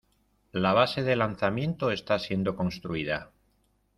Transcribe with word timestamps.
La 0.51 0.73
base 0.73 1.03
de 1.03 1.15
lanzamiento 1.15 1.91
está 1.91 2.17
siendo 2.17 2.55
construida. 2.55 3.29